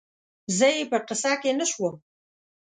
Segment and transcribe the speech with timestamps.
[0.57, 1.95] زه یې په قصه کې نه شوم